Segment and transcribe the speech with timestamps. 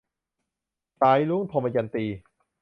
[0.99, 2.05] สายรุ้ง- ทมยันตี